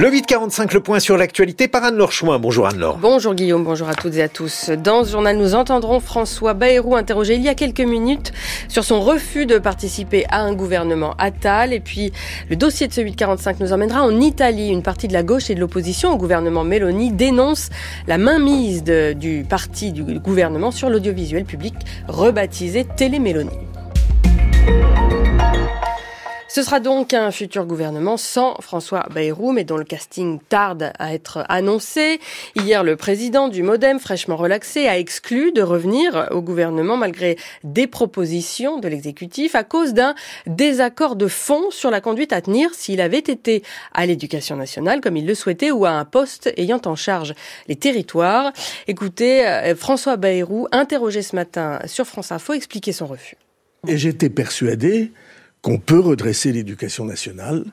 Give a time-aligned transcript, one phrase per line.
[0.00, 2.38] Le 845, le point sur l'actualité par Anne-Laure Chouin.
[2.38, 2.96] Bonjour Anne-Laure.
[2.96, 4.70] Bonjour Guillaume, bonjour à toutes et à tous.
[4.70, 8.32] Dans ce journal, nous entendrons François Bayrou interrogé il y a quelques minutes
[8.68, 11.74] sur son refus de participer à un gouvernement Attal.
[11.74, 12.12] Et puis,
[12.48, 14.70] le dossier de ce 845 nous emmènera en Italie.
[14.70, 17.68] Une partie de la gauche et de l'opposition au gouvernement Meloni dénonce
[18.06, 21.74] la mainmise du parti du gouvernement sur l'audiovisuel public
[22.08, 23.50] rebaptisé Télé Meloni.
[26.52, 31.14] Ce sera donc un futur gouvernement sans François Bayrou, mais dont le casting tarde à
[31.14, 32.18] être annoncé.
[32.56, 37.86] Hier, le président du Modem, fraîchement relaxé, a exclu de revenir au gouvernement malgré des
[37.86, 40.16] propositions de l'exécutif à cause d'un
[40.48, 43.62] désaccord de fond sur la conduite à tenir s'il avait été
[43.94, 47.32] à l'éducation nationale comme il le souhaitait ou à un poste ayant en charge
[47.68, 48.52] les territoires.
[48.88, 53.36] Écoutez, euh, François Bayrou, interrogé ce matin sur France Info, expliquait son refus.
[53.86, 55.12] Et j'étais persuadé
[55.62, 57.64] qu'on peut redresser l'éducation nationale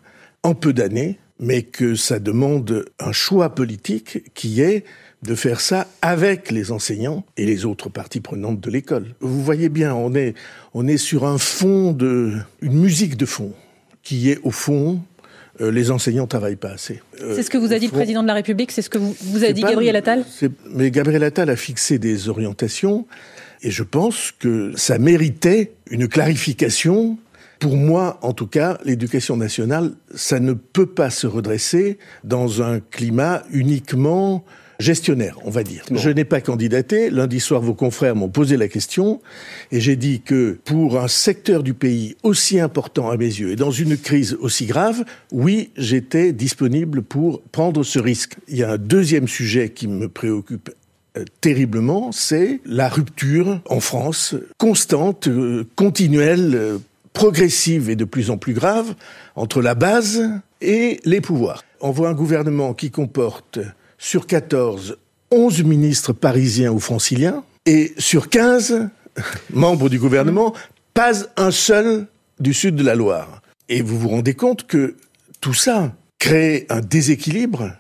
[0.44, 4.84] en peu d'années, mais que ça demande un choix politique qui est
[5.24, 9.16] de faire ça avec les enseignants et les autres parties prenantes de l'école.
[9.20, 10.36] Vous voyez bien, on est,
[10.74, 13.54] on est sur un fond de, une musique de fond
[14.04, 15.02] qui est au fond
[15.60, 17.02] euh, les enseignants travaillent pas assez.
[17.22, 19.00] Euh, c'est ce que vous a dit le président de la République, c'est ce que
[19.00, 20.24] vous, vous a dit Gabriel Attal
[20.70, 23.08] Mais Gabriel Attal a fixé des orientations
[23.64, 27.18] et je pense que ça méritait une clarification
[27.60, 32.80] pour moi, en tout cas, l'éducation nationale, ça ne peut pas se redresser dans un
[32.80, 34.44] climat uniquement
[34.80, 35.84] gestionnaire, on va dire.
[35.92, 37.10] Je n'ai pas candidaté.
[37.10, 39.22] Lundi soir, vos confrères m'ont posé la question
[39.72, 43.56] et j'ai dit que pour un secteur du pays aussi important à mes yeux et
[43.56, 48.36] dans une crise aussi grave, oui, j'étais disponible pour prendre ce risque.
[48.48, 50.70] Il y a un deuxième sujet qui me préoccupe
[51.18, 56.78] euh, terriblement, c'est la rupture en France constante, euh, continuelle, euh,
[57.18, 58.94] progressive et de plus en plus grave
[59.36, 60.30] entre la base
[60.62, 61.64] et les pouvoirs.
[61.82, 63.58] On voit un gouvernement qui comporte
[63.98, 65.00] sur 14
[65.32, 68.90] 11 ministres parisiens ou franciliens et sur 15
[69.52, 70.54] membres du gouvernement,
[70.94, 72.06] pas un seul
[72.40, 73.42] du sud de la Loire.
[73.68, 74.96] Et vous vous rendez compte que
[75.42, 77.72] tout ça crée un déséquilibre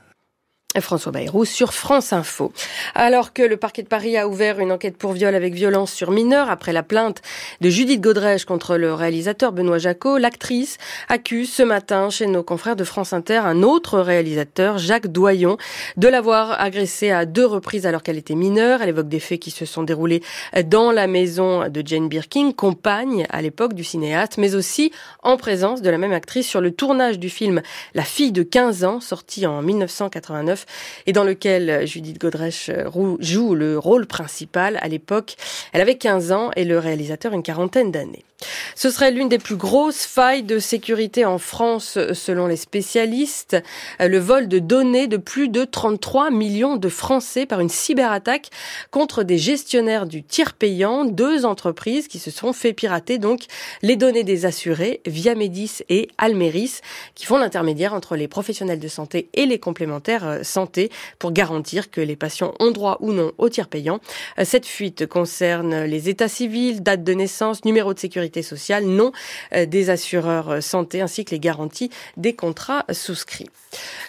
[0.81, 2.51] François Bayrou sur France Info.
[2.93, 6.11] Alors que le parquet de Paris a ouvert une enquête pour viol avec violence sur
[6.11, 7.21] mineur après la plainte
[7.61, 10.77] de Judith Godrèche contre le réalisateur Benoît Jacot, l'actrice
[11.09, 15.57] accuse ce matin chez nos confrères de France Inter un autre réalisateur, Jacques Doyon,
[15.95, 18.81] de l'avoir agressée à deux reprises alors qu'elle était mineure.
[18.81, 20.21] Elle évoque des faits qui se sont déroulés
[20.65, 24.91] dans la maison de Jane Birkin, compagne à l'époque du cinéaste, mais aussi
[25.23, 27.61] en présence de la même actrice sur le tournage du film
[27.95, 30.56] La fille de 15 ans, sorti en 1989
[31.05, 35.35] et dans lequel Judith Godrèche euh, joue le rôle principal à l'époque.
[35.73, 38.25] Elle avait 15 ans et le réalisateur une quarantaine d'années.
[38.75, 43.57] Ce serait l'une des plus grosses failles de sécurité en France selon les spécialistes.
[43.99, 48.51] Le vol de données de plus de 33 millions de Français par une cyberattaque
[48.91, 53.45] contre des gestionnaires du tiers payant, deux entreprises qui se sont fait pirater donc
[53.81, 56.81] les données des assurés via Médis et Almeris
[57.15, 61.89] qui font l'intermédiaire entre les professionnels de santé et les complémentaires euh, santé pour garantir
[61.89, 63.99] que les patients ont droit ou non au tiers payant.
[64.37, 68.26] Euh, cette fuite concerne les états civils, date de naissance, numéro de sécurité
[68.83, 69.11] non
[69.53, 73.49] euh, des assureurs euh, santé ainsi que les garanties des contrats souscrits.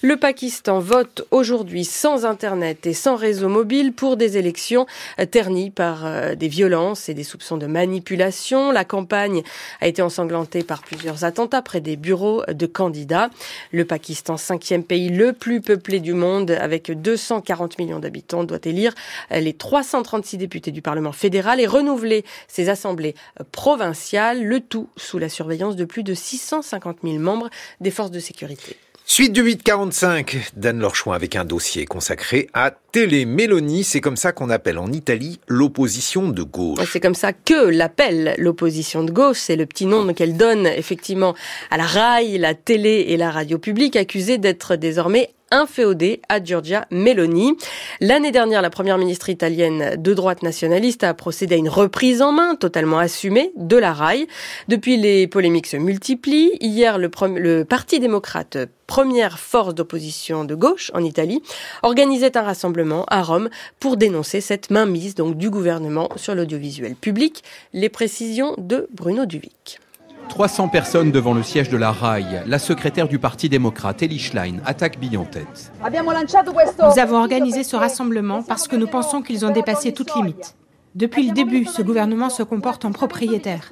[0.02, 4.86] Le Pakistan vote aujourd'hui sans Internet et sans réseau mobile pour des élections
[5.18, 6.06] euh, ternies par
[6.36, 8.70] des violences et des soupçons de manipulation.
[8.70, 9.42] La campagne
[9.80, 13.30] a été ensanglantée par plusieurs attentats près des bureaux de candidats.
[13.72, 18.94] Le Pakistan, cinquième pays le plus peuplé du monde avec 240 millions d'habitants, doit élire
[19.30, 23.14] les 336 députés du Parlement fédéral et renouveler ses assemblées
[23.52, 28.20] provinciales le tout sous la surveillance de plus de 650 000 membres des forces de
[28.20, 28.76] sécurité.
[29.04, 33.82] Suite du 845 d'Anne Lorchouin avec un dossier consacré à Télé Mélanie.
[33.82, 36.78] C'est comme ça qu'on appelle en Italie l'opposition de gauche.
[36.92, 39.38] C'est comme ça que l'appelle l'opposition de gauche.
[39.38, 41.34] C'est le petit nom qu'elle donne effectivement
[41.70, 46.86] à la RAI, la télé et la radio publique accusée d'être désormais inféodé à Giorgia
[46.90, 47.56] Meloni.
[48.00, 52.32] L'année dernière, la première ministre italienne de droite nationaliste a procédé à une reprise en
[52.32, 54.26] main totalement assumée de la RAI.
[54.68, 56.52] Depuis, les polémiques se multiplient.
[56.60, 61.42] Hier, le, le Parti démocrate, première force d'opposition de gauche en Italie,
[61.82, 67.42] organisait un rassemblement à Rome pour dénoncer cette mainmise donc du gouvernement sur l'audiovisuel public.
[67.72, 69.80] Les précisions de Bruno Duvic.
[70.28, 72.42] 300 personnes devant le siège de la RAI.
[72.46, 75.72] La secrétaire du Parti démocrate, Elie Schlein, attaque Bill en tête.
[75.82, 80.54] Nous avons organisé ce rassemblement parce que nous pensons qu'ils ont dépassé toute limite.
[80.94, 83.70] Depuis le début, ce gouvernement se comporte en propriétaire.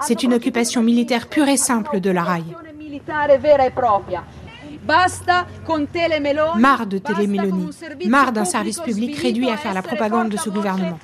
[0.00, 2.44] C'est une occupation militaire pure et simple de la RAI.
[6.56, 7.70] Marre de Télémélanie,
[8.06, 10.98] marre d'un service public réduit à faire la propagande de ce gouvernement.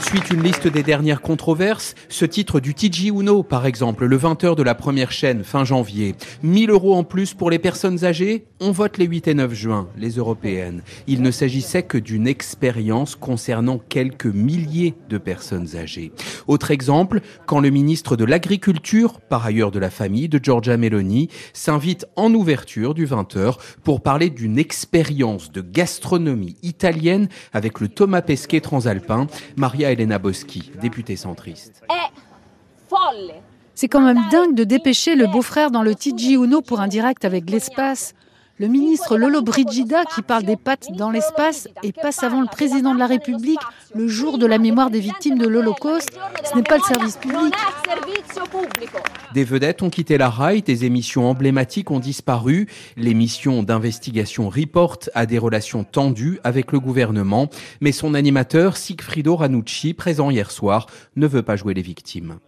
[0.00, 4.56] Suite une liste des dernières controverses, ce titre du TG Uno, par exemple, le 20h
[4.56, 6.14] de la première chaîne, fin janvier.
[6.42, 8.46] 1000 euros en plus pour les personnes âgées?
[8.60, 10.82] On vote les 8 et 9 juin, les européennes.
[11.06, 16.12] Il ne s'agissait que d'une expérience concernant quelques milliers de personnes âgées.
[16.46, 21.28] Autre exemple, quand le ministre de l'Agriculture, par ailleurs de la famille de Giorgia Meloni,
[21.52, 28.22] s'invite en ouverture du 20h pour parler d'une expérience de gastronomie italienne avec le Thomas
[28.22, 29.26] Pesquet transalpin.
[29.56, 31.82] Maria Elena Boschi, députée centriste.
[33.74, 37.24] C'est quand même dingue de dépêcher le beau-frère dans le TG Uno pour un direct
[37.24, 38.14] avec l'espace.
[38.60, 42.92] Le ministre Lolo Brigida qui parle des pattes dans l'espace et passe avant le président
[42.92, 43.60] de la République
[43.94, 46.10] le jour de la mémoire des victimes de l'Holocauste,
[46.42, 47.54] ce n'est pas le service public.
[49.32, 52.66] Des vedettes ont quitté la RAI, des émissions emblématiques ont disparu.
[52.96, 57.48] L'émission d'investigation Report a des relations tendues avec le gouvernement,
[57.80, 62.38] mais son animateur Sigfrido Ranucci, présent hier soir, ne veut pas jouer les victimes.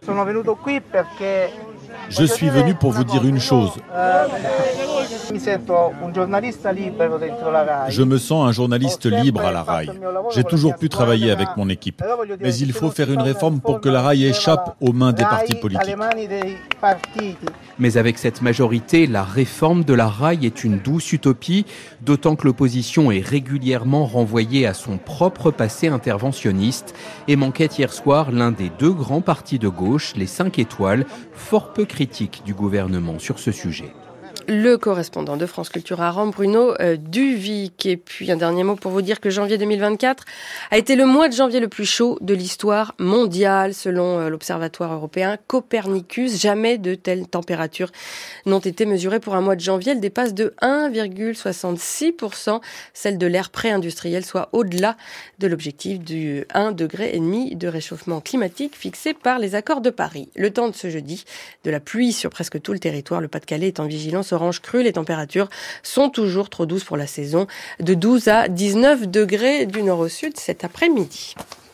[2.09, 3.71] Je suis venu pour vous dire une chose.
[7.89, 9.89] Je me sens un journaliste libre à la RAI.
[10.33, 12.03] J'ai toujours pu travailler avec mon équipe.
[12.39, 15.55] Mais il faut faire une réforme pour que la RAI échappe aux mains des partis
[15.55, 15.95] politiques.
[17.79, 21.65] Mais avec cette majorité, la réforme de la RAI est une douce utopie,
[22.01, 26.93] d'autant que l'opposition est régulièrement renvoyée à son propre passé interventionniste
[27.27, 31.73] et manquait hier soir l'un des deux grands partis de gauche, les 5 étoiles, fort
[31.73, 33.93] peu critiques du gouvernement sur ce sujet
[34.47, 37.85] le correspondant de France Culture à Rome, Bruno euh, Duvic.
[37.85, 40.25] Et puis un dernier mot pour vous dire que janvier 2024
[40.71, 44.93] a été le mois de janvier le plus chaud de l'histoire mondiale, selon euh, l'Observatoire
[44.93, 46.39] européen Copernicus.
[46.39, 47.91] Jamais de telles températures
[48.45, 49.93] n'ont été mesurées pour un mois de janvier.
[49.93, 52.61] Elles dépassent de 1,66%
[52.93, 54.97] celle de l'ère pré-industriel, soit au-delà
[55.39, 60.29] de l'objectif du 1,5 degré de réchauffement climatique fixé par les accords de Paris.
[60.35, 61.23] Le temps de ce jeudi,
[61.63, 64.83] de la pluie sur presque tout le territoire, le Pas-de-Calais est en vigilance orange cru.
[64.83, 65.49] Les températures
[65.83, 67.47] sont toujours trop douces pour la saison,
[67.79, 71.35] de 12 à 19 degrés du nord au sud cet après-midi.